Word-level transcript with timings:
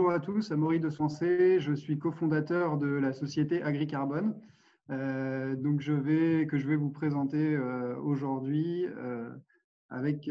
bonjour 0.00 0.14
à 0.14 0.18
tous, 0.18 0.50
Amaury 0.50 0.80
de 0.80 0.88
Sensé, 0.88 1.60
je 1.60 1.74
suis 1.74 1.98
cofondateur 1.98 2.78
de 2.78 2.86
la 2.86 3.12
société 3.12 3.62
AgriCarbone, 3.62 4.34
euh, 4.88 5.54
donc 5.56 5.80
que 5.80 5.84
je 6.58 6.66
vais 6.66 6.76
vous 6.76 6.88
présenter 6.88 7.54
euh, 7.54 7.94
aujourd'hui 7.98 8.86
euh, 8.96 9.28
avec 9.90 10.30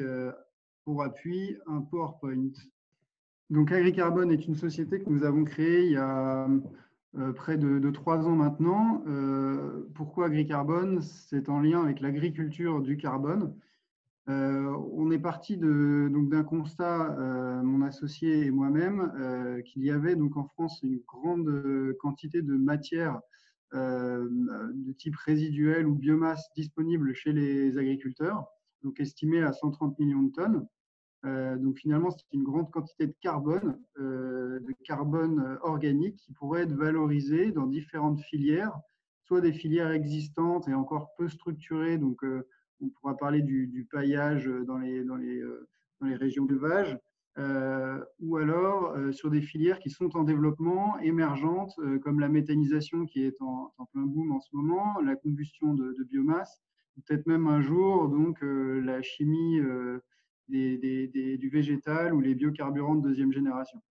pour 0.86 1.04
appui 1.04 1.55
un 1.68 1.82
PowerPoint. 1.82 2.50
Donc 3.51 3.71
AgriCarbone 3.71 4.32
est 4.32 4.47
une 4.47 4.55
société 4.55 5.01
que 5.01 5.09
nous 5.11 5.23
avons 5.23 5.43
créée 5.43 5.86
il 5.86 5.91
y 5.91 5.97
a 5.97 6.47
près 7.36 7.57
de, 7.57 7.91
trois 7.91 8.27
ans 8.27 8.36
maintenant. 8.36 9.04
pourquoi 9.93 10.25
AgriCarbone? 10.25 11.04
C'est 11.04 11.47
en 11.47 11.59
lien 11.59 11.83
avec 11.83 12.00
l'agriculture 12.00 12.81
du 12.81 12.97
carbone. 12.97 13.54
Euh, 14.29 14.78
on 14.93 15.10
est 15.10 15.19
parti 15.19 15.57
d'un 15.57 16.43
constat, 16.43 17.18
euh, 17.20 17.64
mon 17.64 17.82
associé 17.82 18.46
et 18.46 18.51
moi-même, 18.51 19.11
euh, 19.20 19.61
qu'il 19.61 19.83
y 19.83 19.89
avait 19.89 20.15
donc 20.15 20.37
en 20.37 20.46
France 20.46 20.79
une 20.83 21.01
grande 21.07 21.96
quantité 22.00 22.42
de 22.42 22.56
matières 22.56 23.20
de 23.71 24.92
type 24.93 25.15
résiduel 25.15 25.86
ou 25.86 25.93
biomasse 25.93 26.50
disponible 26.56 27.14
chez 27.14 27.34
les 27.34 27.78
agriculteurs, 27.78 28.47
donc 28.82 29.00
estimée 29.00 29.43
à 29.43 29.54
130 29.54 30.00
millions 30.00 30.23
de 30.23 30.32
tonnes. 30.32 30.68
donc 31.61 31.78
finalement, 31.78 32.09
c'est 32.09 32.25
une 32.34 32.42
grande 32.42 32.72
quantité 32.72 33.06
de 33.06 33.14
carbone, 33.22 33.80
de 34.00 34.73
carbone 34.86 35.59
organique 35.61 36.16
qui 36.16 36.34
pourrait 36.34 36.64
être 36.64 36.73
valorisé 36.73 37.52
dans 37.52 37.67
différentes 37.67 38.22
filières, 38.22 38.75
soit 39.25 39.39
des 39.39 39.53
filières 39.53 39.92
existantes 39.92 40.67
et 40.67 40.73
encore 40.73 41.14
peu 41.16 41.30
structurées, 41.30 42.00
donc 42.00 42.25
on 42.81 42.89
pourra 42.89 43.17
parler 43.17 43.42
du, 43.42 43.88
paillage 43.92 44.45
dans 44.67 44.78
les, 44.78 45.03
dans 45.03 45.16
les, 45.16 45.40
euh, 45.40 45.67
dans 46.00 46.08
les 46.08 46.16
régions 46.16 46.45
d'élevage, 46.45 46.98
euh, 47.38 48.03
ou 48.20 48.38
alors 48.38 48.92
euh, 48.92 49.12
sur 49.12 49.30
des 49.30 49.42
filières 49.42 49.80
qui 49.80 49.90
sont 49.90 50.16
en 50.17 50.23
développement, 50.23 51.00
émergentes, 51.00 51.80
comme 52.03 52.20
la 52.20 52.30
méthanisation 52.30 53.06
qui 53.06 53.23
est 53.23 53.42
en, 53.42 53.72
plein 53.94 54.03
boom 54.03 54.31
en 54.31 54.40
ce 54.40 54.50
moment, 54.53 55.00
la 55.02 55.16
combustion 55.16 55.73
de, 55.73 56.03
biomasse, 56.03 56.62
peut-être 56.95 57.28
même 57.28 57.48
un 57.48 57.62
jour 57.62 58.09
donc 58.09 58.40
la 58.42 59.02
chimie 59.02 59.62
du 60.50 61.50
végétal 61.50 62.14
ou 62.14 62.20
les 62.20 62.36
biocarburants 62.36 62.96
de 62.96 63.08
deuxième 63.08 63.31
génération. 63.31 63.81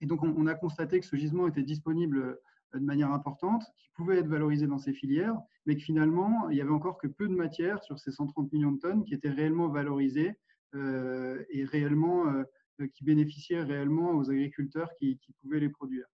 Et 0.00 0.06
donc 0.06 0.22
on, 0.22 0.46
a 0.46 0.54
constaté 0.54 0.98
que 0.98 1.06
ce 1.06 1.16
gisement 1.16 1.46
était 1.46 1.62
disponible 1.62 2.40
de 2.74 2.84
manière 2.84 3.12
importante, 3.12 3.62
qui 3.76 3.88
pouvait 3.94 4.18
être 4.18 4.28
valorisé 4.28 4.66
dans 4.66 4.78
ces 4.78 4.92
filières, 4.92 5.36
mais 5.66 5.76
que 5.76 5.82
finalement, 5.82 6.48
il 6.50 6.56
y 6.56 6.60
avait 6.60 6.70
encore 6.70 6.98
que 6.98 7.06
peu 7.06 7.28
de 7.28 7.34
matière 7.34 7.82
sur 7.82 7.98
ces 7.98 8.12
130 8.12 8.52
millions 8.52 8.72
de 8.72 8.78
tonnes 8.78 9.04
qui 9.04 9.14
étaient 9.14 9.30
réellement 9.30 9.68
valorisées 9.68 10.34
euh, 10.74 11.42
et 11.50 11.64
réellement, 11.64 12.26
euh, 12.28 12.86
qui 12.94 13.04
bénéficiaient 13.04 13.62
réellement 13.62 14.12
aux 14.12 14.30
agriculteurs 14.30 14.90
qui, 14.98 15.20
pouvaient 15.42 15.60
les 15.60 15.68
produire. 15.68 16.06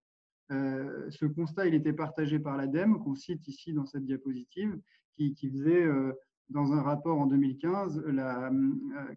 Euh, 0.51 1.09
ce 1.09 1.25
constat, 1.25 1.67
il 1.67 1.75
était 1.75 1.93
partagé 1.93 2.39
par 2.39 2.57
l'ADEME, 2.57 2.99
qu'on 2.99 3.15
cite 3.15 3.47
ici 3.47 3.73
dans 3.73 3.85
cette 3.85 4.05
diapositive, 4.05 4.77
qui, 5.15 5.35
faisait 5.49 5.85
dans 6.49 6.71
un 6.71 6.81
rapport 6.81 7.19
en 7.19 7.27
2015, 7.27 8.05
la, 8.05 8.49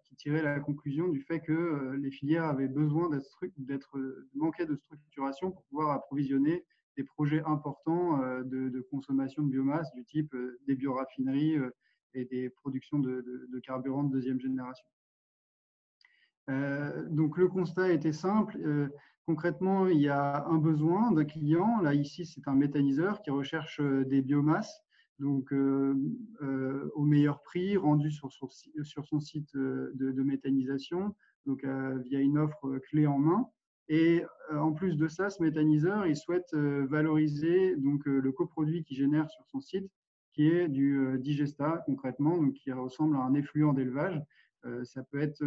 qui 0.03 0.15
tirait 0.15 0.41
la 0.41 0.59
conclusion 0.59 1.07
du 1.07 1.21
fait 1.21 1.39
que 1.39 1.93
les 1.97 2.11
filières 2.11 2.43
avaient 2.43 2.67
besoin 2.67 3.09
d'être 3.57 3.97
manquaient 4.35 4.65
de 4.65 4.75
structuration 4.75 5.51
pour 5.51 5.63
pouvoir 5.63 5.91
approvisionner 5.91 6.65
des 6.97 7.03
projets 7.03 7.43
importants 7.43 8.21
euh, 8.21 8.43
de, 8.43 8.81
consommation 8.91 9.43
de 9.43 9.49
biomasse 9.49 9.91
du 9.93 10.03
type 10.05 10.33
euh, 10.33 10.59
des 10.67 10.75
bioraffineries 10.75 11.57
euh, 11.57 11.69
et 12.13 12.25
des 12.25 12.49
productions 12.49 12.99
de, 12.99 13.59
carburants 13.63 14.03
de 14.03 14.11
deuxième 14.11 14.39
génération. 14.39 14.85
donc 17.09 17.37
le 17.37 17.47
constat 17.47 17.91
était 17.91 18.13
simple. 18.13 18.55
concrètement, 19.25 19.87
il 19.87 19.99
y 19.99 20.09
a 20.09 20.45
un 20.45 20.59
besoin 20.59 21.11
d'un 21.11 21.25
client. 21.25 21.81
Là, 21.81 21.95
ici, 21.95 22.27
c'est 22.27 22.47
un 22.47 22.53
méthaniseur 22.53 23.23
qui 23.23 23.31
recherche 23.31 23.81
des 23.81 24.21
biomasses 24.21 24.79
donc 25.17 25.51
au 25.51 27.03
meilleur 27.03 27.41
prix, 27.41 27.77
rendu 27.77 28.11
sur, 28.11 28.31
son 28.31 29.19
site 29.19 29.55
de, 29.55 30.21
méthanisation, 30.21 31.15
donc 31.47 31.65
via 31.65 32.19
une 32.19 32.37
offre 32.37 32.77
clé 32.89 33.07
en 33.07 33.17
main. 33.17 33.49
Et 33.89 34.23
euh, 34.51 34.57
en 34.57 34.71
plus 34.71 34.95
de 34.95 35.07
ça, 35.07 35.29
ce 35.29 35.41
méthaniseur, 35.41 36.07
il 36.07 36.15
souhaite 36.15 36.53
euh, 36.53 36.85
valoriser 36.89 37.75
donc, 37.75 38.07
euh, 38.07 38.19
le 38.19 38.31
coproduit 38.31 38.83
qu'il 38.83 38.97
génère 38.97 39.29
sur 39.29 39.45
son 39.47 39.61
site, 39.61 39.89
qui 40.33 40.47
est 40.47 40.67
du 40.67 41.19
digesta 41.19 41.83
concrètement, 41.85 42.37
donc 42.37 42.53
qui 42.53 42.71
ressemble 42.71 43.15
à 43.17 43.19
un 43.19 43.35
effluent 43.35 43.71
d'élevage. 43.73 44.19
Ça 44.83 45.03
peut 45.03 45.21
être 45.21 45.43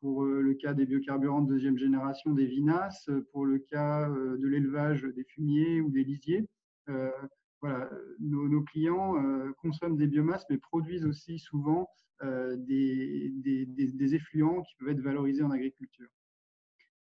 pour 0.00 0.24
le 0.24 0.54
cas 0.54 0.74
des 0.74 0.86
biocarburants 0.86 1.42
de 1.42 1.52
deuxième 1.52 1.78
génération, 1.78 2.32
des 2.32 2.46
vinasses, 2.46 3.08
pour 3.30 3.46
le 3.46 3.60
cas 3.60 4.08
de 4.08 4.48
l'élevage 4.48 5.02
des 5.02 5.22
fumiers 5.22 5.80
ou 5.80 5.90
des 5.90 6.02
lisiers. 6.02 6.48
Voilà, 7.60 7.88
nos, 8.18 8.62
clients 8.62 9.14
consomment 9.58 9.96
des 9.96 10.08
biomasses, 10.08 10.46
mais 10.50 10.58
produisent 10.58 11.06
aussi 11.06 11.38
souvent 11.38 11.88
des, 12.24 13.30
des 13.36 14.14
effluents 14.16 14.62
qui 14.62 14.74
peuvent 14.80 14.88
être 14.88 15.00
valorisés 15.00 15.44
en 15.44 15.52
agriculture. 15.52 16.08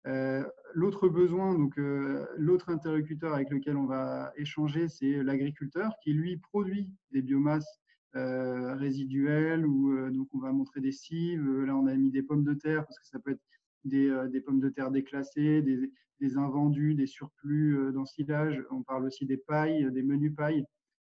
Euh, 0.07 0.43
l'autre 0.73 1.09
besoin, 1.09 1.57
donc 1.57 1.77
euh, 1.77 2.25
l'autre 2.37 2.69
interlocuteur 2.69 3.33
avec 3.33 3.49
lequel 3.49 3.75
on 3.75 3.85
va 3.85 4.31
échanger, 4.37 4.87
c'est 4.87 5.23
l'agriculteur 5.23 5.93
qui 6.03 6.13
lui 6.13 6.37
produit 6.37 6.89
des 7.11 7.21
biomasses 7.21 7.81
euh, 8.15 8.75
résiduelles 8.75 9.65
ou 9.65 10.09
donc 10.09 10.27
on 10.33 10.39
va 10.39 10.51
montrer 10.51 10.79
des 10.79 10.91
cives. 10.91 11.63
Là, 11.63 11.75
on 11.75 11.87
a 11.87 11.95
mis 11.95 12.11
des 12.11 12.23
pommes 12.23 12.43
de 12.43 12.53
terre 12.53 12.85
parce 12.85 12.99
que 12.99 13.07
ça 13.07 13.19
peut 13.19 13.31
être 13.31 13.41
des, 13.83 14.11
des 14.31 14.41
pommes 14.41 14.59
de 14.59 14.69
terre 14.69 14.91
déclassées, 14.91 15.61
des, 15.61 15.91
des 16.19 16.37
invendus, 16.37 16.95
des 16.95 17.07
surplus 17.07 17.91
d'ensilage. 17.93 18.63
On 18.71 18.83
parle 18.83 19.05
aussi 19.05 19.25
des 19.25 19.37
pailles, 19.37 19.91
des 19.91 20.03
menus 20.03 20.33
pailles. 20.35 20.65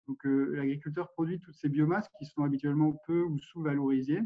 Donc, 0.07 0.19
l'agriculteur 0.23 1.11
produit 1.11 1.39
toutes 1.39 1.55
ces 1.55 1.67
biomasses 1.67 2.07
qui 2.17 2.25
sont 2.25 2.43
habituellement 2.43 2.93
peu 3.05 3.23
ou 3.23 3.37
sous-valorisées 3.39 4.21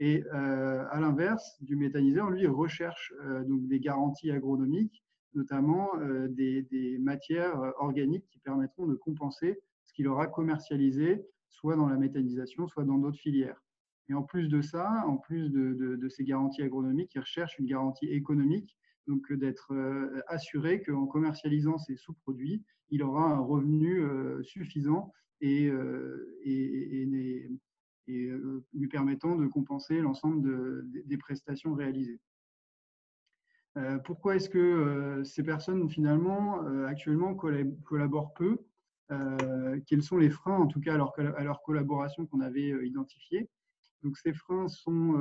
et 0.00 0.24
euh, 0.32 0.86
à 0.90 0.98
l'inverse 0.98 1.62
du 1.62 1.76
méthaniseur, 1.76 2.30
lui, 2.30 2.46
recherche 2.46 3.12
euh, 3.22 3.44
donc 3.44 3.68
des 3.68 3.80
garanties 3.80 4.30
agronomiques, 4.30 5.04
notamment 5.34 5.90
euh, 6.00 6.26
des, 6.26 6.98
matières 6.98 7.60
organiques 7.78 8.26
qui 8.30 8.38
permettront 8.38 8.86
de 8.86 8.94
compenser 8.94 9.60
ce 9.84 9.92
qu'il 9.92 10.08
aura 10.08 10.26
commercialisé, 10.26 11.26
soit 11.50 11.76
dans 11.76 11.86
la 11.86 11.98
méthanisation, 11.98 12.66
soit 12.66 12.84
dans 12.84 12.96
d'autres 12.96 13.18
filières. 13.18 13.62
Et 14.08 14.14
en 14.14 14.22
plus 14.22 14.48
de 14.48 14.62
ça, 14.62 15.04
en 15.06 15.18
plus 15.18 15.50
de, 15.50 16.08
ces 16.08 16.24
garanties 16.24 16.62
agronomiques, 16.62 17.14
il 17.14 17.20
recherche 17.20 17.58
une 17.58 17.66
garantie 17.66 18.06
économique, 18.06 18.76
donc 19.06 19.32
d'être 19.32 19.72
assuré 20.26 20.82
qu'en 20.82 21.06
commercialisant 21.06 21.78
ces 21.78 21.96
sous-produits, 21.96 22.64
il 22.90 23.02
aura 23.02 23.24
un 23.24 23.38
revenu 23.38 24.02
suffisant 24.42 25.12
et 25.40 25.70
euh, 28.10 28.64
lui 28.72 28.88
permettant 28.88 29.36
de 29.36 29.46
compenser 29.46 30.00
l'ensemble 30.00 30.84
des 31.04 31.16
prestations 31.16 31.74
réalisées. 31.74 32.20
Euh, 33.76 33.98
pourquoi 33.98 34.36
est-ce 34.36 34.48
que 34.50 34.58
euh, 34.58 35.24
ces 35.24 35.42
personnes, 35.42 35.88
finalement, 35.88 36.60
actuellement 36.86 37.34
collaborent 37.34 38.34
peu? 38.34 38.58
Quels 39.86 40.04
sont 40.04 40.18
les 40.18 40.30
freins, 40.30 40.58
en 40.58 40.68
tout 40.68 40.80
cas, 40.80 40.94
à 40.94 41.42
leur, 41.42 41.62
collaboration 41.62 42.26
qu'on 42.26 42.40
avait 42.40 42.86
identifiés 42.86 43.48
donc, 44.02 44.16
ces 44.16 44.32
freins 44.32 44.66
sont 44.68 45.12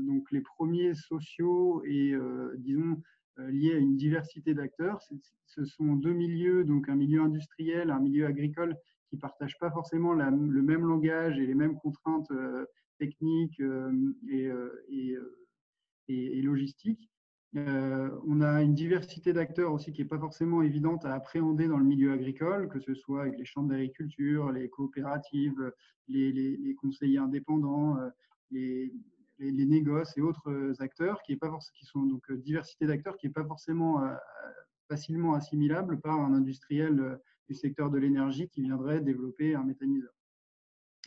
donc 0.00 0.32
les 0.32 0.40
premiers 0.40 0.94
sociaux 0.94 1.84
et, 1.84 2.14
disons, 2.56 3.00
liés 3.36 3.74
à 3.74 3.78
une 3.78 3.96
diversité 3.96 4.54
d'acteurs. 4.54 5.00
Ce 5.44 5.64
sont 5.64 5.94
deux 5.94 6.14
milieux, 6.14 6.64
donc 6.64 6.88
un 6.88 6.96
milieu 6.96 7.20
industriel, 7.20 7.90
un 7.90 8.00
milieu 8.00 8.26
agricole, 8.26 8.76
qui 9.14 9.20
partagent 9.20 9.58
pas 9.58 9.70
forcément 9.70 10.12
le 10.12 10.62
même 10.62 10.86
langage 10.86 11.38
et 11.38 11.46
les 11.46 11.54
mêmes 11.54 11.76
contraintes 11.78 12.30
euh, 12.32 12.66
techniques 12.98 13.60
euh, 13.60 13.92
euh, 14.32 14.84
et, 14.88 15.16
et, 16.08 16.42
logistiques. 16.42 17.08
on 17.54 18.40
a 18.40 18.62
une 18.62 18.74
diversité 18.74 19.32
d'acteurs 19.32 19.72
aussi 19.72 19.92
qui 19.92 20.02
n'est 20.02 20.08
pas 20.08 20.18
forcément 20.18 20.62
évidente 20.62 21.04
à 21.04 21.14
appréhender 21.14 21.68
dans 21.68 21.78
le 21.78 21.84
milieu 21.84 22.12
agricole, 22.12 22.68
que 22.68 22.80
ce 22.80 22.94
soit 22.94 23.22
avec 23.22 23.38
les 23.38 23.44
chambres 23.44 23.70
d'agriculture, 23.70 24.50
les 24.50 24.68
coopératives, 24.68 25.72
les, 26.08 26.76
conseillers 26.80 27.18
indépendants, 27.18 27.96
les, 28.50 28.92
les, 29.38 29.66
négoces 29.66 30.16
et 30.18 30.20
autres 30.20 30.74
acteurs, 30.80 31.22
qui, 31.22 31.32
est 31.32 31.36
pas 31.36 31.56
qui 31.74 31.86
sont 31.86 32.02
donc 32.02 32.30
diversité 32.32 32.86
d'acteurs 32.86 33.16
qui 33.16 33.26
n'est 33.26 33.32
pas 33.32 33.46
forcément 33.46 34.02
facilement 34.88 35.34
assimilable 35.34 36.00
par 36.00 36.20
un 36.20 36.34
industriel 36.34 37.18
du 37.48 37.54
secteur 37.54 37.90
de 37.90 37.98
l'énergie 37.98 38.48
qui 38.48 38.62
viendrait 38.62 39.00
développer 39.00 39.54
un 39.54 39.64
méthaniseur. 39.64 40.12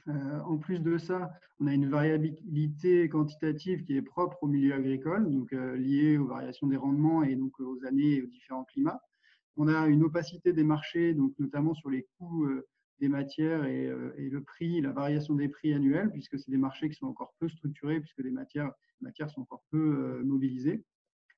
Euh, 0.08 0.40
en 0.42 0.58
plus 0.58 0.80
de 0.80 0.98
ça, 0.98 1.32
on 1.60 1.68
a 1.68 1.74
une 1.74 1.90
variabilité 1.90 3.10
quantitative 3.10 3.84
qui 3.84 3.98
est 3.98 4.02
propre 4.02 4.38
au 4.42 4.48
milieu 4.48 4.74
agricole, 4.74 5.30
donc 5.30 5.52
euh, 5.54 5.76
liée 5.76 6.18
aux 6.18 6.28
variations 6.28 6.68
des 6.68 6.78
rendements 6.78 7.24
et 7.24 7.36
donc 7.36 7.60
aux 7.60 7.84
années 7.86 8.16
et 8.16 8.24
aux 8.24 8.28
différents 8.28 8.64
climats. 8.64 9.02
On 9.58 9.68
a 9.68 9.88
une 9.88 10.04
opacité 10.04 10.54
des 10.54 10.64
marchés, 10.64 11.14
donc 11.14 11.34
notamment 11.40 11.74
sur 11.74 11.90
les 11.90 12.08
coûts 12.18 12.46
euh, 12.46 12.66
des 13.00 13.10
matières 13.10 13.66
et, 13.66 13.88
le 14.18 14.42
prix, 14.42 14.82
la 14.82 14.92
variation 14.92 15.36
des 15.36 15.50
prix 15.50 15.72
annuels, 15.72 16.10
puisque 16.12 16.40
c'est 16.40 16.50
des 16.50 16.58
marchés 16.58 16.90
qui 16.90 16.96
sont 16.96 17.06
encore 17.06 17.36
peu 17.40 17.48
structurés, 17.48 18.00
puisque 18.00 18.24
les 18.24 18.32
matières, 18.32 18.72
les 19.02 19.06
matières 19.06 19.30
sont 19.30 19.42
encore 19.42 19.64
peu 19.70 20.24
mobilisées. 20.24 20.84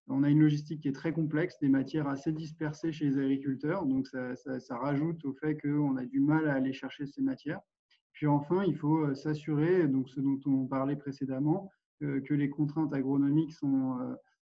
On 0.09 0.23
a 0.23 0.29
une 0.29 0.41
logistique 0.41 0.81
qui 0.81 0.87
est 0.87 0.93
très 0.93 1.13
complexe, 1.13 1.59
des 1.59 1.69
matières 1.69 2.07
assez 2.07 2.31
dispersées 2.31 2.91
chez 2.91 3.05
les 3.09 3.17
agriculteurs, 3.17 3.85
donc 3.85 4.07
ça, 4.07 4.77
rajoute 4.77 5.23
au 5.25 5.33
fait 5.33 5.55
qu'on 5.55 5.97
a 5.97 6.05
du 6.05 6.19
mal 6.19 6.47
à 6.49 6.55
aller 6.55 6.73
chercher 6.73 7.05
ces 7.05 7.21
matières. 7.21 7.61
Puis 8.11 8.27
enfin, 8.27 8.63
il 8.65 8.75
faut 8.75 9.13
s'assurer, 9.13 9.87
donc 9.87 10.09
ce 10.09 10.19
dont 10.19 10.39
on 10.45 10.65
parlait 10.65 10.95
précédemment, 10.95 11.69
que 11.99 12.33
les 12.33 12.49
contraintes 12.49 12.93
agronomiques 12.93 13.53
sont 13.53 13.97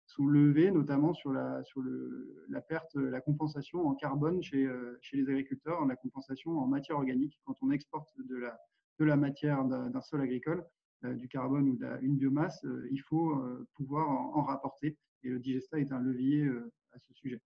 sont 0.07 0.25
levées, 0.25 0.71
notamment 0.71 1.13
sur 1.13 1.31
la, 1.31 1.63
sur 1.65 1.81
le, 1.81 2.45
la 2.49 2.61
perte, 2.61 2.95
la 2.95 3.21
compensation 3.21 3.87
en 3.87 3.93
carbone 3.93 4.41
chez, 4.41 4.65
euh, 4.65 4.97
chez 5.01 5.17
les 5.17 5.29
agriculteurs, 5.29 5.85
la 5.85 5.97
compensation 5.97 6.57
en 6.57 6.65
matière 6.65 6.97
organique. 6.97 7.39
Quand 7.45 7.55
on 7.61 7.71
exporte 7.71 8.09
de 8.17 8.37
la, 8.37 8.57
de 8.99 9.05
la 9.05 9.17
matière 9.17 9.65
d'un 9.65 10.01
sol 10.01 10.21
agricole, 10.21 10.59
euh, 10.59 10.63
du 11.03 11.27
carbone 11.27 11.69
ou 11.69 11.77
d'une 12.01 12.17
biomasse, 12.17 12.63
euh, 12.65 12.87
il 12.91 13.01
faut 13.01 13.35
pouvoir 13.75 14.09
en, 14.09 14.43
rapporter. 14.43 14.97
Et 15.23 15.29
le 15.29 15.39
Digesta 15.39 15.79
est 15.79 15.91
un 15.91 15.99
levier 15.99 16.47
à 16.93 16.99
ce 16.99 17.13
sujet. 17.13 17.41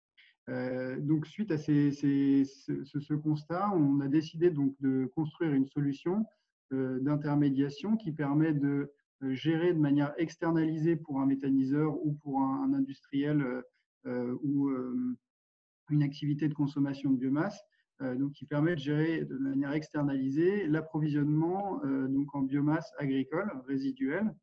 donc, 0.98 1.26
suite 1.26 1.50
à 1.50 1.58
ce, 1.58 3.14
constat, 3.14 3.70
on 3.74 4.00
a 4.00 4.08
décidé 4.08 4.50
donc 4.50 4.74
de 4.80 5.06
construire 5.14 5.52
une 5.52 5.66
solution 5.66 6.24
d'intermédiation 6.70 7.96
qui 7.96 8.12
permet 8.12 8.52
de 8.52 8.92
euh, 9.22 9.34
gérer 9.34 9.74
de 9.74 9.78
manière 9.78 10.14
externalisée 10.16 10.96
pour 10.96 11.20
un 11.20 11.26
méthaniseur 11.26 11.94
ou 12.04 12.14
pour 12.22 12.40
un, 12.40 12.72
industriel 12.72 13.42
euh, 13.42 13.62
euh, 14.06 14.38
ou 14.42 14.70
une 15.90 16.02
activité 16.02 16.48
de 16.48 16.54
consommation 16.54 17.10
de 17.10 17.18
biomasse, 17.18 17.60
donc 18.00 18.32
qui 18.32 18.46
permet 18.46 18.74
de 18.74 18.80
gérer 18.80 19.24
de 19.24 19.36
manière 19.36 19.72
externalisée 19.72 20.66
l'approvisionnement 20.66 21.80
donc 22.08 22.34
en 22.34 22.42
biomasse 22.42 22.90
agricole 22.98 23.50
résiduelle, 23.66 24.34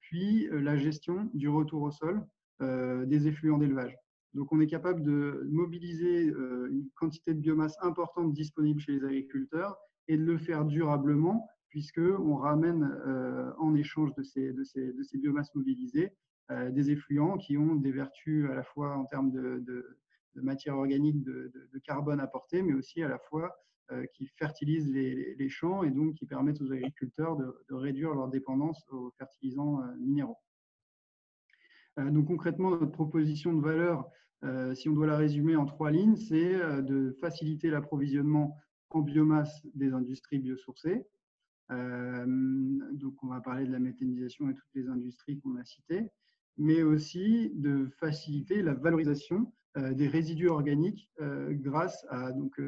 puis 0.00 0.48
la 0.50 0.76
gestion 0.76 1.30
du 1.34 1.48
retour 1.48 1.82
au 1.82 1.90
sol 1.92 2.26
des 2.60 3.28
effluents 3.28 3.58
d'élevage. 3.58 3.96
Donc 4.34 4.52
on 4.52 4.60
est 4.60 4.66
capable 4.66 5.02
de 5.02 5.46
mobiliser 5.48 6.24
une 6.24 6.88
quantité 6.96 7.34
de 7.34 7.40
biomasse 7.40 7.76
importante 7.82 8.32
disponible 8.32 8.80
chez 8.80 8.92
les 8.92 9.04
agriculteurs 9.04 9.76
et 10.08 10.16
de 10.16 10.24
le 10.24 10.38
faire 10.38 10.64
durablement 10.64 11.48
puisqu'on 11.74 12.36
ramène 12.36 12.84
euh, 13.04 13.52
en 13.58 13.74
échange 13.74 14.14
de 14.14 14.22
ces, 14.22 14.52
de 14.52 14.62
ces, 14.62 14.92
de 14.92 15.02
ces 15.02 15.18
biomasses 15.18 15.52
mobilisées 15.56 16.12
euh, 16.52 16.70
des 16.70 16.92
effluents 16.92 17.36
qui 17.36 17.58
ont 17.58 17.74
des 17.74 17.90
vertus 17.90 18.48
à 18.48 18.54
la 18.54 18.62
fois 18.62 18.96
en 18.96 19.06
termes 19.06 19.32
de, 19.32 19.98
matière 20.36 20.76
organique, 20.76 21.22
de, 21.22 21.52
carbone 21.84 22.20
apporté, 22.20 22.62
mais 22.62 22.74
aussi 22.74 23.02
à 23.02 23.08
la 23.08 23.18
fois 23.18 23.54
euh, 23.90 24.04
qui 24.14 24.26
fertilisent 24.26 24.90
les, 24.90 25.48
champs 25.48 25.82
et 25.82 25.90
donc 25.90 26.14
qui 26.14 26.26
permettent 26.26 26.60
aux 26.60 26.72
agriculteurs 26.72 27.36
de, 27.36 27.74
réduire 27.74 28.14
leur 28.14 28.28
dépendance 28.28 28.82
aux 28.90 29.10
fertilisants 29.18 29.80
minéraux. 29.98 30.38
donc 31.98 32.26
concrètement, 32.26 32.70
notre 32.70 32.92
proposition 32.92 33.52
de 33.52 33.60
valeur, 33.60 34.08
si 34.74 34.88
on 34.88 34.92
doit 34.92 35.06
la 35.06 35.16
résumer 35.16 35.56
en 35.56 35.64
trois 35.64 35.90
lignes, 35.90 36.16
c'est 36.16 36.82
de 36.82 37.16
faciliter 37.20 37.70
l'approvisionnement 37.70 38.56
en 38.90 39.00
biomasse 39.00 39.66
des 39.74 39.92
industries 39.92 40.38
biosourcées, 40.38 41.06
euh, 41.70 42.24
donc, 42.92 43.14
on 43.22 43.28
va 43.28 43.40
parler 43.40 43.66
de 43.66 43.72
la 43.72 43.78
méthanisation 43.78 44.50
et 44.50 44.54
toutes 44.54 44.74
les 44.74 44.88
industries 44.88 45.40
qu'on 45.40 45.56
a 45.56 45.64
citées, 45.64 46.10
mais 46.56 46.82
aussi 46.82 47.50
de 47.54 47.88
faciliter 47.98 48.62
la 48.62 48.74
valorisation 48.74 49.40
euh, 49.40 49.46
des 49.76 50.08
résidus 50.08 50.48
organiques 50.48 51.10
euh, 51.20 51.52
grâce 51.52 52.06
à, 52.08 52.32
donc, 52.32 52.60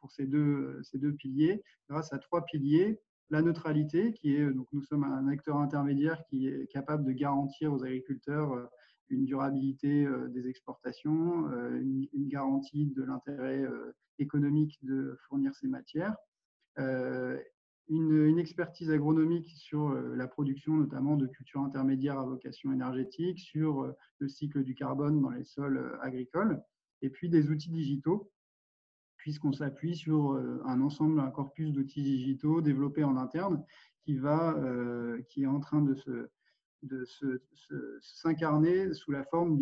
pour 0.00 0.10
ces 0.10 0.26
deux, 0.26 0.80
ces 0.82 0.98
deux 0.98 1.12
piliers, 1.12 1.62
grâce 1.88 2.12
à 2.12 2.18
trois 2.18 2.44
piliers. 2.44 3.00
La 3.32 3.42
neutralité, 3.42 4.12
qui 4.12 4.34
est, 4.34 4.50
donc 4.50 4.66
nous 4.72 4.82
sommes 4.82 5.04
un 5.04 5.28
acteur 5.28 5.56
intermédiaire 5.56 6.20
qui 6.28 6.48
est 6.48 6.66
capable 6.66 7.04
de 7.04 7.12
garantir 7.12 7.72
aux 7.72 7.84
agriculteurs 7.84 8.68
une 9.08 9.24
durabilité 9.24 10.04
des 10.30 10.48
exportations, 10.48 11.48
une, 11.76 12.08
garantie 12.26 12.86
de 12.86 13.04
l'intérêt 13.04 13.64
économique 14.18 14.80
de 14.82 15.16
fournir 15.28 15.54
ces 15.54 15.68
matières, 15.68 16.16
une, 17.90 18.38
expertise 18.38 18.90
agronomique 18.90 19.50
sur 19.56 19.88
euh, 19.88 20.14
la 20.14 20.28
production 20.28 20.74
notamment 20.74 21.16
de 21.16 21.26
cultures 21.26 21.60
intermédiaires 21.60 22.18
à 22.18 22.24
vocation 22.24 22.72
énergétique, 22.72 23.40
sur 23.40 23.82
euh, 23.82 23.92
le 24.18 24.28
cycle 24.28 24.62
du 24.62 24.74
carbone 24.74 25.20
dans 25.20 25.30
les 25.30 25.44
sols 25.44 25.78
euh, 25.78 26.00
agricoles, 26.00 26.62
et 27.02 27.10
puis 27.10 27.28
des 27.28 27.50
outils 27.50 27.70
digitaux, 27.70 28.30
puisqu'on 29.16 29.52
s'appuie 29.52 29.96
sur 29.96 30.32
un 30.64 30.80
ensemble, 30.80 31.20
un 31.20 31.30
corpus 31.30 31.72
d'outils 31.72 32.02
digitaux 32.02 32.62
développés 32.62 33.04
en 33.04 33.18
interne 33.18 33.62
qui, 34.02 34.16
va, 34.16 34.56
qui 35.28 35.42
est 35.42 35.46
en 35.46 35.60
train 35.60 35.82
de 35.82 35.94
se, 35.94 36.30
de 36.82 37.04
s'incarner 38.00 38.94
sous 38.94 39.10
la 39.10 39.24
forme 39.24 39.58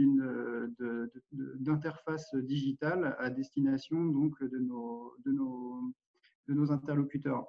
d'interface 1.58 2.32
digitale 2.36 3.16
à 3.18 3.30
destination 3.30 4.04
donc 4.04 4.40
de 4.40 4.58
nos, 4.58 5.12
de 5.24 5.32
nos, 5.32 5.92
de 6.46 6.54
nos 6.54 6.70
interlocuteurs. 6.70 7.46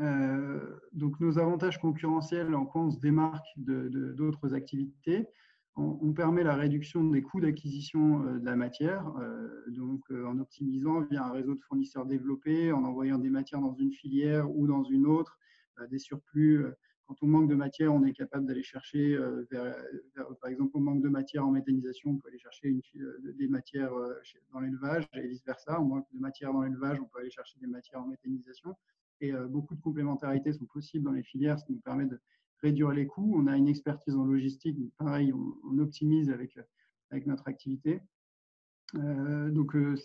Euh, 0.00 0.78
donc 0.92 1.20
nos 1.20 1.38
avantages 1.38 1.78
concurrentiels 1.78 2.54
en 2.54 2.64
quoi 2.64 2.82
on 2.82 2.90
se 2.90 2.98
démarque 2.98 3.46
d'autres 3.56 4.54
activités. 4.54 5.26
On, 5.74 6.12
permet 6.12 6.42
la 6.42 6.54
réduction 6.54 7.02
des 7.02 7.22
coûts 7.22 7.40
d'acquisition 7.40 8.26
euh, 8.26 8.38
de 8.38 8.44
la 8.44 8.56
matière, 8.56 9.10
euh, 9.18 9.48
donc 9.68 10.02
en 10.10 10.38
optimisant 10.38 11.00
via 11.00 11.24
un 11.24 11.32
réseau 11.32 11.54
de 11.54 11.62
fournisseurs 11.62 12.04
développé, 12.04 12.72
en 12.72 12.84
envoyant 12.84 13.16
des 13.16 13.30
matières 13.30 13.60
dans 13.60 13.72
une 13.72 13.90
filière 13.90 14.54
ou 14.54 14.66
dans 14.66 14.84
une 14.84 15.06
autre, 15.06 15.38
des 15.90 15.98
surplus. 15.98 16.66
Quand 17.06 17.16
on 17.22 17.26
manque 17.26 17.48
de 17.48 17.54
matière, 17.54 17.94
on 17.94 18.04
est 18.04 18.12
capable 18.12 18.44
d'aller 18.44 18.62
chercher, 18.62 19.18
par 20.42 20.50
exemple, 20.50 20.72
on 20.74 20.80
manque 20.80 21.02
de 21.02 21.08
matière 21.08 21.46
en 21.46 21.50
méthanisation, 21.50 22.10
on 22.10 22.16
peut 22.18 22.28
aller 22.28 22.38
chercher 22.38 22.78
des 23.38 23.48
matières 23.48 23.92
dans 24.52 24.60
l'élevage 24.60 25.08
et 25.14 25.26
vice-versa. 25.26 25.80
On 25.80 25.86
manque 25.86 26.06
de 26.12 26.20
matière 26.20 26.52
dans 26.52 26.62
l'élevage, 26.62 27.00
on 27.00 27.06
peut 27.06 27.20
aller 27.20 27.30
chercher 27.30 27.58
des 27.60 27.66
matières 27.66 28.02
en 28.02 28.06
méthanisation 28.06 28.76
et 29.22 29.32
euh, 29.32 29.46
beaucoup 29.46 29.74
de 29.74 29.80
complémentarités 29.80 30.52
sont 30.52 30.66
possibles 30.66 31.04
dans 31.04 31.12
les 31.12 31.22
filières, 31.22 31.58
ce 31.58 31.64
qui 31.64 31.72
nous 31.72 31.80
permet 31.80 32.06
de 32.06 32.20
réduire 32.60 32.90
les 32.90 33.06
coûts. 33.06 33.34
On 33.36 33.46
a 33.46 33.56
une 33.56 33.68
expertise 33.68 34.16
en 34.16 34.24
logistique, 34.24 34.76
pareil, 34.98 35.32
on, 35.32 35.78
optimise 35.78 36.28
avec, 36.30 36.58
notre 37.26 37.48
activité. 37.48 38.02
Euh, 38.96 39.50
donc, 39.50 39.74
euh, 39.74 39.96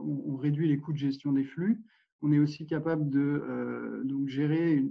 on, 0.00 0.36
réduit 0.36 0.68
les 0.68 0.78
coûts 0.78 0.92
de 0.92 0.98
gestion 0.98 1.32
des 1.32 1.44
flux. 1.44 1.82
On 2.20 2.32
est 2.32 2.38
aussi 2.40 2.66
capable 2.66 3.08
de 3.10 4.02
donc 4.04 4.26
gérer 4.26 4.84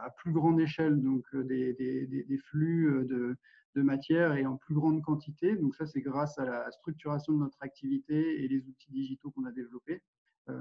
à 0.00 0.08
plus 0.08 0.32
grande 0.32 0.58
échelle 0.58 1.02
donc, 1.02 1.24
des, 1.36 2.40
flux 2.44 3.04
de, 3.04 3.36
de, 3.74 3.82
matière 3.82 4.32
et 4.34 4.46
en 4.46 4.56
plus 4.56 4.74
grande 4.74 5.02
quantité. 5.02 5.54
Donc 5.56 5.74
ça, 5.74 5.84
c'est 5.84 6.00
grâce 6.00 6.38
à 6.38 6.46
la 6.46 6.70
structuration 6.70 7.34
de 7.34 7.40
notre 7.40 7.62
activité 7.62 8.42
et 8.42 8.48
les 8.48 8.66
outils 8.66 8.90
digitaux 8.90 9.30
qu'on 9.32 9.44
a 9.44 9.52
développés. 9.52 10.02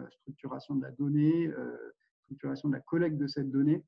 structuration 0.10 0.76
de 0.76 0.82
la 0.82 0.92
donnée, 0.92 1.50
de 2.36 2.72
la 2.72 2.80
collecte 2.80 3.18
de 3.18 3.28
cette 3.28 3.50
donnée. 3.50 3.84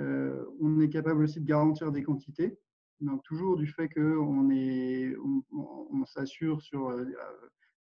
Euh, 0.00 0.44
on 0.60 0.80
est 0.80 0.88
capable 0.88 1.24
aussi 1.24 1.40
de 1.40 1.46
garantir 1.46 1.92
des 1.92 2.02
quantités, 2.02 2.58
donc 3.00 3.22
toujours 3.22 3.56
du 3.56 3.66
fait 3.66 3.88
qu'on 3.88 4.50
on, 4.50 5.42
on, 5.52 6.06
s'assure 6.06 6.62
sur, 6.62 6.88
euh, 6.88 7.04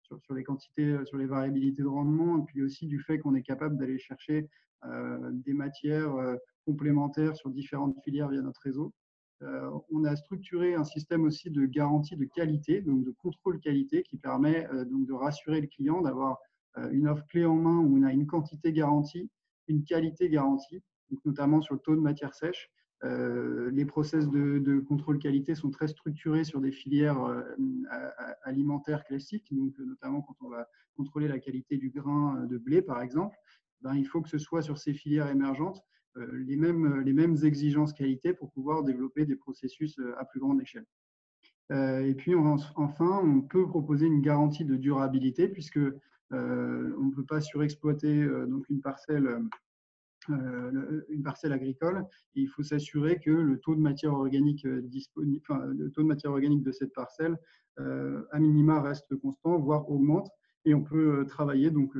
sur, 0.01 0.33
les 0.33 0.43
quantités, 0.43 0.97
sur 1.05 1.17
les 1.17 1.25
variabilités 1.25 1.81
de 1.81 1.87
rendement, 1.87 2.39
et 2.39 2.43
puis 2.45 2.61
aussi 2.61 2.87
du 2.87 2.99
fait 2.99 3.19
qu'on 3.19 3.35
est 3.35 3.41
capable 3.41 3.77
d'aller 3.77 3.99
chercher 3.99 4.49
euh, 4.85 5.31
des 5.31 5.53
matières 5.53 6.13
complémentaires 6.65 7.35
sur 7.35 7.49
différentes 7.49 7.95
filières 8.03 8.29
via 8.29 8.41
notre 8.41 8.61
réseau. 8.61 8.93
on 9.89 10.03
a 10.03 10.15
structuré 10.17 10.75
un 10.75 10.83
système 10.83 11.23
aussi 11.23 11.49
de 11.49 11.65
garantie 11.65 12.17
de 12.17 12.25
qualité, 12.25 12.81
donc 12.81 13.05
de 13.05 13.11
contrôle 13.11 13.59
qualité, 13.61 14.03
qui 14.03 14.17
permet 14.17 14.67
donc 14.87 15.05
de 15.07 15.13
rassurer 15.13 15.61
le 15.61 15.67
client 15.67 16.01
d'avoir 16.01 16.37
une 16.91 17.07
offre 17.07 17.25
clé 17.27 17.45
en 17.45 17.55
main 17.55 17.77
où 17.77 17.97
on 17.97 18.03
a 18.03 18.11
une 18.11 18.27
quantité 18.27 18.73
garantie 18.73 19.29
une 19.69 19.83
qualité 19.83 20.29
garantie, 20.29 20.81
notamment 21.25 21.61
sur 21.61 21.75
le 21.75 21.79
taux 21.79 21.95
de 21.95 22.01
matière 22.01 22.33
sèche. 22.33 22.69
Euh, 23.05 23.71
les 23.71 23.85
process 23.85 24.27
de, 24.27 24.79
contrôle 24.79 25.19
qualité 25.19 25.55
sont 25.55 25.69
très 25.69 25.87
structurés 25.87 26.43
sur 26.43 26.59
des 26.59 26.71
filières 26.71 27.21
euh, 27.23 27.43
alimentaires 28.43 29.05
classiques, 29.05 29.47
donc 29.51 29.73
notamment 29.79 30.21
quand 30.21 30.35
on 30.41 30.49
va 30.49 30.67
contrôler 30.97 31.29
la 31.29 31.39
qualité 31.39 31.77
du 31.77 31.89
grain 31.89 32.45
de 32.45 32.57
blé, 32.57 32.81
par 32.81 33.01
exemple, 33.01 33.37
ben, 33.81 33.95
il 33.95 34.05
faut 34.05 34.21
que 34.21 34.27
ce 34.27 34.37
soit 34.37 34.61
sur 34.61 34.77
ces 34.77 34.93
filières 34.93 35.29
émergentes 35.29 35.81
euh, 36.17 36.27
les, 36.45 36.57
mêmes, 36.57 36.99
les 37.01 37.13
mêmes 37.13 37.37
exigences 37.43 37.93
qualité 37.93 38.33
pour 38.33 38.51
pouvoir 38.51 38.83
développer 38.83 39.25
des 39.25 39.37
processus 39.37 39.97
à 40.17 40.25
plus 40.25 40.41
grande 40.41 40.61
échelle. 40.61 40.85
et 41.71 42.15
puis 42.15 42.33
enfin, 42.35 43.21
on 43.23 43.41
peut 43.41 43.67
proposer 43.67 44.07
une 44.07 44.21
garantie 44.21 44.65
de 44.65 44.75
durabilité 44.75 45.47
puisque 45.47 45.77
euh, 45.77 46.01
on 46.31 47.05
ne 47.05 47.11
peut 47.11 47.25
pas 47.25 47.41
surexploiter 47.41 48.23
euh, 48.23 48.45
donc 48.45 48.67
une 48.69 48.81
parcelle 48.81 49.39
euh, 50.29 51.51
agricole. 51.51 52.05
il 52.35 52.47
faut 52.47 52.63
s'assurer 52.63 53.19
que 53.19 53.31
le 53.31 53.59
taux 53.59 53.75
de 53.75 53.79
matière 53.79 54.13
organique 54.13 54.65
de 54.65 56.71
cette 56.71 56.93
parcelle, 56.93 57.37
à 57.77 58.39
minima, 58.39 58.81
reste 58.81 59.15
constant, 59.15 59.57
voire 59.57 59.89
augmente. 59.89 60.29
Et 60.65 60.73
on 60.73 60.83
peut 60.83 61.25
travailler 61.25 61.71
donc 61.71 61.93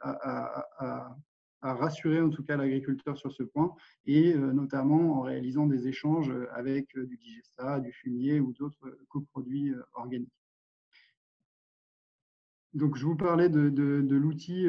à, 0.00 1.16
à 1.62 1.74
rassurer 1.74 2.20
en 2.20 2.28
tout 2.28 2.44
cas 2.44 2.58
l'agriculteur 2.58 3.16
sur 3.16 3.32
ce 3.32 3.42
point, 3.42 3.74
et 4.04 4.34
notamment 4.34 5.18
en 5.18 5.22
réalisant 5.22 5.66
des 5.66 5.88
échanges 5.88 6.30
avec 6.52 6.94
du 6.94 7.16
digesta, 7.16 7.80
du 7.80 7.92
fumier 7.92 8.38
ou 8.38 8.52
d'autres 8.52 8.98
coproduits 9.08 9.72
organiques. 9.94 10.30
Donc, 12.76 12.98
je 12.98 13.06
vous 13.06 13.16
parlais 13.16 13.48
de, 13.48 14.16
l'outil 14.16 14.66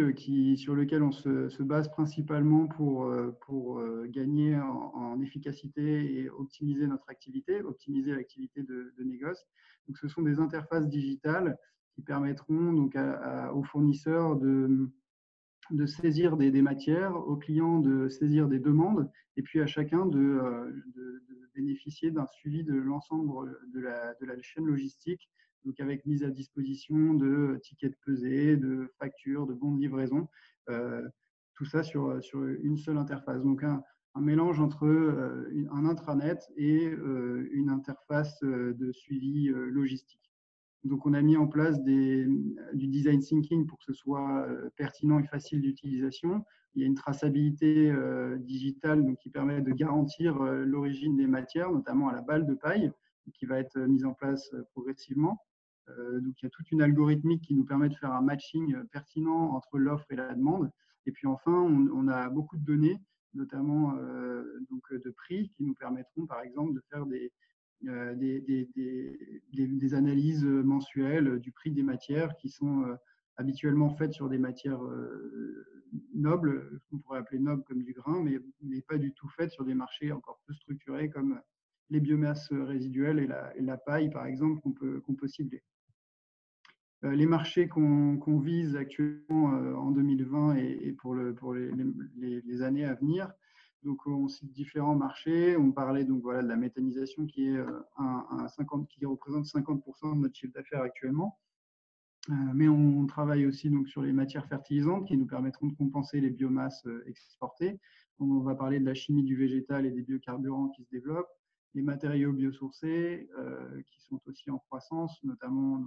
sur 0.55 0.75
lequel 0.75 1.03
on 1.03 1.11
se, 1.11 1.61
base 1.61 1.89
principalement 1.89 2.65
pour, 2.65 3.13
pour 3.41 3.81
gagner 4.05 4.55
en, 4.57 5.19
efficacité 5.19 6.17
et 6.17 6.29
optimiser 6.29 6.87
notre 6.87 7.09
activité, 7.09 7.61
optimiser 7.61 8.15
l'activité 8.15 8.63
de, 8.63 8.93
négoce. 9.03 9.45
Donc, 9.87 9.97
ce 9.97 10.07
sont 10.07 10.21
des 10.21 10.39
interfaces 10.39 10.87
digitales 10.87 11.57
qui 11.95 12.01
permettront 12.01 12.71
donc 12.71 12.95
aux 13.53 13.63
fournisseurs 13.63 14.37
de, 14.37 14.89
de 15.71 15.85
saisir 15.85 16.37
des, 16.37 16.61
matières, 16.61 17.13
aux 17.13 17.35
clients 17.35 17.79
de 17.79 18.07
saisir 18.07 18.47
des 18.47 18.59
demandes, 18.59 19.11
et 19.35 19.41
puis 19.41 19.59
à 19.59 19.67
chacun 19.67 20.05
de, 20.05 20.73
bénéficier 21.55 22.11
d'un 22.11 22.27
suivi 22.27 22.63
de 22.63 22.73
l'ensemble 22.75 23.51
de 23.73 23.81
de 23.81 24.25
la 24.25 24.41
chaîne 24.41 24.65
logistique, 24.65 25.29
donc 25.67 25.79
avec 25.79 26.03
mise 26.07 26.23
à 26.23 26.31
disposition 26.31 27.13
de 27.13 27.59
tickets 27.61 27.91
de 27.91 27.97
pesée, 28.03 28.57
de 28.57 28.91
factures, 28.97 29.45
de 29.45 29.53
bons 29.53 29.75
de 29.75 29.79
livraison, 29.79 30.27
euh, 30.69 31.07
tout 31.53 31.65
ça 31.65 31.83
sur, 31.83 32.23
sur 32.23 32.43
une 32.43 32.77
seule 32.77 32.97
interface. 32.97 33.43
Donc 33.43 33.63
un, 33.63 33.83
mélange 34.19 34.59
entre 34.59 34.87
euh, 34.87 35.67
un 35.71 35.85
intranet 35.85 36.39
et 36.55 36.87
euh, 36.87 37.47
une 37.51 37.69
interface 37.69 38.39
de 38.41 38.91
suivi 38.91 39.49
logistique. 39.49 40.27
Donc, 40.87 41.05
on 41.05 41.13
a 41.13 41.21
mis 41.21 41.37
en 41.37 41.47
place 41.47 41.81
du 41.83 42.87
design 42.87 43.19
thinking 43.19 43.65
pour 43.65 43.77
que 43.79 43.85
ce 43.85 43.93
soit 43.93 44.45
euh, 44.47 44.69
pertinent 44.77 45.19
et 45.19 45.27
facile 45.27 45.61
d'utilisation. 45.61 46.45
Il 46.75 46.81
y 46.81 46.83
a 46.83 46.87
une 46.87 46.95
traçabilité 46.95 47.91
euh, 47.91 48.37
digitale 48.37 49.03
donc, 49.03 49.17
qui 49.17 49.29
permet 49.29 49.61
de 49.61 49.71
garantir 49.71 50.41
euh, 50.41 50.63
l'origine 50.63 51.17
des 51.17 51.27
matières, 51.27 51.71
notamment 51.71 52.09
à 52.09 52.13
la 52.13 52.21
balle 52.21 52.45
de 52.45 52.53
paille, 52.53 52.91
qui 53.33 53.45
va 53.45 53.59
être 53.59 53.77
mise 53.77 54.05
en 54.05 54.13
place 54.13 54.49
progressivement. 54.71 55.37
Donc, 55.87 56.41
il 56.41 56.45
y 56.45 56.47
a 56.47 56.49
toute 56.49 56.71
une 56.71 56.81
algorithmique 56.81 57.43
qui 57.43 57.55
nous 57.55 57.63
permet 57.63 57.89
de 57.89 57.95
faire 57.95 58.11
un 58.11 58.21
matching 58.21 58.75
pertinent 58.91 59.51
entre 59.51 59.77
l'offre 59.77 60.05
et 60.09 60.15
la 60.15 60.33
demande. 60.33 60.71
Et 61.05 61.11
puis 61.11 61.27
enfin, 61.27 61.53
on, 61.53 62.07
a 62.07 62.29
beaucoup 62.29 62.57
de 62.57 62.65
données, 62.65 62.99
notamment 63.33 63.93
donc, 64.69 64.93
de 64.93 65.09
prix, 65.11 65.49
qui 65.55 65.63
nous 65.63 65.73
permettront, 65.75 66.25
par 66.25 66.41
exemple, 66.41 66.73
de 66.73 66.81
faire 66.89 67.05
des, 67.05 67.31
euh, 67.87 68.15
analyses 69.93 70.43
mensuelles 70.43 71.39
du 71.39 71.51
prix 71.51 71.71
des 71.71 71.83
matières 71.83 72.35
qui 72.35 72.49
sont 72.49 72.83
euh, 72.83 72.95
habituellement 73.35 73.89
faites 73.89 74.13
sur 74.13 74.29
des 74.29 74.37
matières 74.37 74.83
euh, 74.83 75.65
nobles, 76.13 76.79
ce 76.79 76.85
qu'on 76.89 76.97
pourrait 76.97 77.19
appeler 77.19 77.39
nobles 77.39 77.63
comme 77.63 77.83
du 77.83 77.93
grain, 77.93 78.23
mais, 78.23 78.81
pas 78.81 78.97
du 78.97 79.13
tout 79.13 79.29
faites 79.29 79.51
sur 79.51 79.63
des 79.63 79.73
marchés 79.73 80.11
encore 80.11 80.41
peu 80.45 80.53
structurés 80.53 81.09
comme 81.09 81.39
les 81.89 81.99
biomasses 81.99 82.51
résiduelles 82.51 83.19
et 83.19 83.27
la, 83.27 83.53
la 83.59 83.77
paille, 83.77 84.09
par 84.09 84.25
exemple, 84.25 84.59
qu'on 84.61 84.73
peut, 84.73 84.99
qu'on 85.01 85.15
peut 85.15 85.27
cibler. 85.27 85.63
Les 87.13 87.25
marchés 87.25 87.67
qu'on 87.67 88.39
vise 88.39 88.75
actuellement 88.75 89.45
en 89.77 89.91
2020 89.91 90.55
et, 90.55 90.93
pour, 90.93 91.13
le, 91.13 91.33
pour 91.33 91.53
les, 91.53 92.61
années 92.61 92.85
à 92.85 92.95
venir, 92.95 93.31
donc, 93.83 94.05
on 94.07 94.27
cite 94.27 94.51
différents 94.51 94.95
marchés. 94.95 95.55
On 95.55 95.71
parlait 95.71 96.03
donc 96.03 96.21
voilà 96.21 96.41
de 96.41 96.47
la 96.47 96.57
méthanisation 96.57 97.25
qui 97.25 97.49
euh, 97.49 97.65
un, 97.97 98.47
50, 98.49 98.87
qui 98.89 99.05
représente 99.05 99.45
50% 99.45 100.15
de 100.15 100.19
notre 100.19 100.35
chiffre 100.35 100.53
d'affaires 100.53 100.81
actuellement. 100.81 101.39
Euh, 102.29 102.33
mais 102.53 102.67
on 102.67 103.05
travaille 103.05 103.45
aussi 103.45 103.69
donc 103.69 103.87
sur 103.87 104.01
les 104.01 104.11
matières 104.11 104.45
fertilisantes 104.47 105.07
qui 105.07 105.15
nous 105.15 105.27
permettront 105.27 105.67
de 105.67 105.73
compenser 105.73 106.19
les 106.19 106.29
biomasses 106.29 106.85
euh, 106.85 107.03
exportées. 107.07 107.79
On 108.19 108.39
va 108.39 108.55
parler 108.55 108.79
de 108.79 108.85
la 108.85 108.93
chimie 108.93 109.23
du 109.23 109.37
végétal 109.37 109.85
et 109.85 109.91
des 109.91 110.01
biocarburants 110.01 110.69
qui 110.69 110.83
se 110.83 110.89
développent, 110.89 111.31
les 111.75 111.83
matériaux 111.83 112.33
biosourcés 112.33 113.29
qui 113.85 114.01
sont 114.01 114.19
aussi 114.25 114.49
en 114.49 114.57
croissance, 114.57 115.23
notamment 115.23 115.85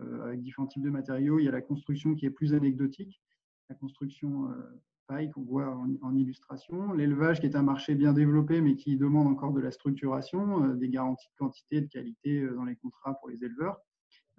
avec 0.00 0.42
différents 0.42 0.66
types 0.66 0.82
de 0.82 0.90
matériaux. 0.90 1.38
Il 1.38 1.44
y 1.44 1.48
a 1.48 1.52
la 1.52 1.60
construction 1.60 2.14
qui 2.14 2.26
est 2.26 2.30
plus 2.30 2.54
anecdotique, 2.54 3.20
la 3.68 3.74
construction 3.76 4.48
qu'on 5.32 5.42
voit 5.42 5.68
en, 6.02 6.16
illustration. 6.16 6.92
L'élevage 6.92 7.40
qui 7.40 7.46
est 7.46 7.56
un 7.56 7.62
marché 7.62 7.94
bien 7.94 8.12
développé 8.12 8.60
mais 8.60 8.76
qui 8.76 8.96
demande 8.96 9.26
encore 9.26 9.52
de 9.52 9.60
la 9.60 9.70
structuration, 9.70 10.64
euh, 10.64 10.74
des 10.74 10.88
garanties 10.88 11.28
de 11.28 11.36
quantité, 11.36 11.80
de 11.80 11.86
qualité 11.86 12.40
euh, 12.40 12.54
dans 12.54 12.64
les 12.64 12.76
contrats 12.76 13.14
pour 13.14 13.28
les 13.28 13.44
éleveurs. 13.44 13.78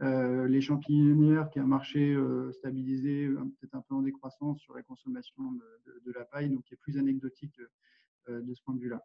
Euh, 0.02 0.48
les 0.48 0.62
champignonnières 0.62 1.50
qui 1.50 1.60
est 1.60 1.62
un 1.62 1.68
marché 1.68 2.18
stabilisé, 2.52 3.28
peut-être 3.28 3.76
un 3.76 3.82
peu 3.82 3.94
en 3.94 4.02
décroissance 4.02 4.60
sur 4.60 4.74
la 4.74 4.82
consommation 4.82 5.52
de, 6.06 6.12
la 6.12 6.26
paille, 6.26 6.50
donc 6.50 6.64
qui 6.64 6.74
est 6.74 6.78
plus 6.78 6.98
anecdotique 6.98 7.56
de 8.28 8.54
ce 8.54 8.62
point 8.64 8.74
de 8.74 8.80
vue-là. 8.80 9.02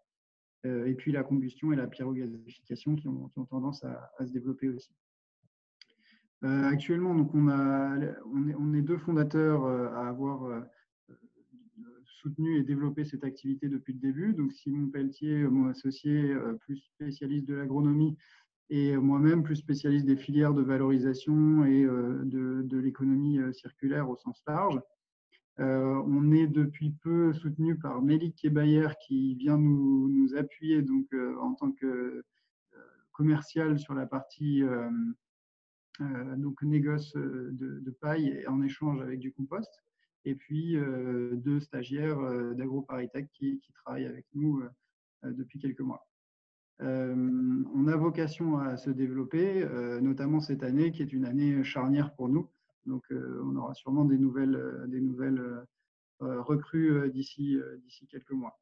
et 0.64 0.94
puis 0.94 1.12
la 1.12 1.22
combustion 1.22 1.72
et 1.72 1.76
la 1.76 1.86
pyrogasification 1.86 2.96
qui 2.96 3.06
ont, 3.06 3.28
tendance 3.50 3.84
à, 3.84 4.10
se 4.20 4.32
développer 4.32 4.70
aussi. 4.70 4.92
Actuellement, 6.42 7.14
donc 7.14 7.30
on, 7.35 8.75
est, 8.75 8.83
deux 8.83 8.99
fondateurs 8.99 9.64
à 9.66 10.09
avoir 10.09 10.64
soutenu 12.21 12.59
et 12.59 12.62
développé 12.62 13.04
cette 13.04 13.25
activité 13.25 13.68
depuis 13.68 13.92
le 13.92 14.00
début. 14.00 14.33
Donc, 14.35 14.52
Simon 14.52 14.88
Pelletier, 14.88 15.42
mon 15.45 15.68
associé, 15.68 16.33
euh, 16.33 16.54
plus 16.54 16.76
spécialiste 16.76 17.47
de 17.47 17.54
l'agronomie, 17.54 18.16
et 18.71 18.97
moi-même, 18.97 19.42
plus 19.42 19.57
spécialiste 19.57 20.04
des 20.04 20.16
filières 20.16 20.52
de 20.52 20.62
valorisation 20.62 21.64
et 21.64 21.85
euh, 21.85 22.23
de, 22.25 22.78
l'économie 22.78 23.38
euh, 23.38 23.52
circulaire 23.52 24.11
au 24.11 24.16
sens 24.16 24.42
large. 24.47 24.78
on 25.59 26.33
est 26.33 26.47
depuis 26.47 26.90
peu 27.02 27.33
soutenu 27.33 27.76
par 27.78 28.02
Mélik 28.02 28.37
Kebayer 28.37 28.88
qui 29.07 29.35
vient 29.35 29.59
nous, 29.59 30.09
nous 30.11 30.35
appuyer 30.37 30.83
donc, 30.83 31.07
en 31.40 31.54
tant 31.54 31.73
que 31.73 32.23
commercial 33.12 33.78
sur 33.78 33.95
la 33.95 34.07
partie 34.07 34.62
donc 36.36 36.62
négoce 36.62 37.12
de, 37.14 37.80
de, 37.80 37.90
paille 37.90 38.44
en 38.46 38.62
échange 38.62 39.00
avec 39.00 39.18
du 39.18 39.32
compost 39.32 39.70
et 40.28 40.34
puis 40.34 40.76
euh, 40.76 41.36
deux 41.36 41.60
stagiaires 41.60 42.18
euh, 42.20 42.54
d'AgroParisTech 42.54 43.30
qui, 43.32 43.60
travaillent 43.84 44.06
avec 44.06 44.26
nous 44.34 44.62
euh, 45.24 45.32
depuis 45.32 45.58
quelques 45.58 45.80
mois. 45.80 46.06
on 46.80 47.88
a 47.88 47.96
vocation 47.96 48.58
à 48.58 48.76
se 48.76 48.90
développer, 48.90 49.66
notamment 50.00 50.40
cette 50.40 50.62
année 50.62 50.92
qui 50.92 51.02
est 51.02 51.12
une 51.12 51.24
année 51.24 51.64
charnière 51.64 52.14
pour 52.14 52.28
nous. 52.28 52.48
Donc, 52.86 53.04
on 53.10 53.56
aura 53.56 53.74
sûrement 53.74 54.04
des 54.04 54.18
nouvelles 54.18 55.66
recrues 56.20 57.10
d'ici 57.10 57.58
quelques 58.08 58.30
mois. 58.30 58.56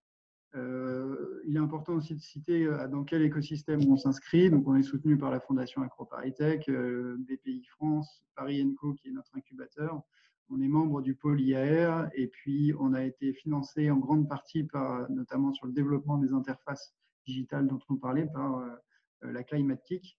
Il 0.56 1.56
est 1.56 1.60
important 1.60 1.94
aussi 1.94 2.14
de 2.14 2.20
citer 2.20 2.66
dans 2.90 3.04
quel 3.04 3.22
écosystème 3.22 3.80
on 3.88 3.96
s'inscrit. 3.96 4.50
Donc, 4.50 4.66
on 4.66 4.74
est 4.74 4.82
soutenu 4.82 5.16
par 5.18 5.30
la 5.30 5.40
Fondation 5.40 5.82
AgroParisTech, 5.82 6.70
BPI 6.70 7.64
France, 7.66 8.24
Paris 8.34 8.66
Co, 8.80 8.94
qui 8.94 9.08
est 9.08 9.12
notre 9.12 9.36
incubateur, 9.36 10.02
on 10.48 10.60
est 10.60 10.68
membre 10.68 11.02
du 11.02 11.14
pôle 11.14 11.40
IAR 11.40 12.08
et 12.14 12.28
puis 12.28 12.72
on 12.78 12.94
a 12.94 13.04
été 13.04 13.32
financé 13.32 13.90
en 13.90 13.98
grande 13.98 14.28
partie 14.28 14.62
par, 14.64 15.10
notamment 15.10 15.52
sur 15.52 15.66
le 15.66 15.72
développement 15.72 16.18
des 16.18 16.32
interfaces 16.32 16.94
digitales 17.26 17.66
dont 17.66 17.80
on 17.88 17.96
parlait, 17.96 18.26
par 18.26 18.58
euh, 18.58 18.76
la 19.22 19.42
Climatic. 19.42 20.18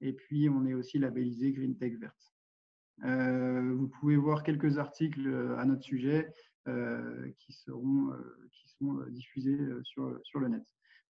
Et 0.00 0.12
puis 0.12 0.48
on 0.48 0.66
est 0.66 0.74
aussi 0.74 0.98
labellisé 0.98 1.52
Green 1.52 1.76
Tech 1.76 1.92
Verte. 1.94 2.34
Euh, 3.04 3.74
vous 3.74 3.88
pouvez 3.88 4.16
voir 4.16 4.42
quelques 4.42 4.78
articles 4.78 5.28
à 5.56 5.64
notre 5.64 5.84
sujet 5.84 6.26
euh, 6.26 6.32
qui, 7.38 7.52
seront, 7.52 8.12
qui 8.50 8.68
sont 8.78 9.00
diffusés 9.10 9.58
sur, 9.82 10.18
sur 10.22 10.40
le 10.40 10.48
net. 10.48 10.62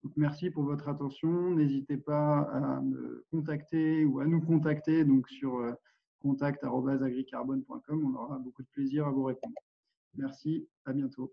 Donc, 0.04 0.12
merci 0.16 0.50
pour 0.50 0.64
votre 0.64 0.88
attention. 0.88 1.50
N'hésitez 1.50 1.96
pas 1.96 2.40
à 2.52 2.80
me 2.80 3.24
contacter 3.30 4.04
ou 4.04 4.20
à 4.20 4.26
nous 4.26 4.40
contacter 4.40 5.04
donc, 5.04 5.28
sur 5.28 5.74
contact.agricarbone.com. 6.20 8.14
On 8.14 8.18
aura 8.18 8.38
beaucoup 8.38 8.62
de 8.62 8.68
plaisir 8.68 9.06
à 9.06 9.10
vous 9.10 9.24
répondre. 9.24 9.54
Merci, 10.16 10.68
à 10.84 10.92
bientôt. 10.92 11.32